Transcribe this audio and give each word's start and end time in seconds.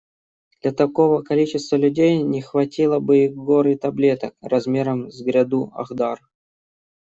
Для 0.63 0.71
такого 0.71 1.21
количества 1.21 1.75
людей 1.75 2.23
не 2.23 2.41
хватило 2.41 2.97
бы 2.99 3.25
и 3.25 3.27
горы 3.27 3.77
таблеток 3.77 4.33
размером 4.41 5.11
с 5.11 5.21
гряду 5.21 5.71
Ахдар. 5.75 6.27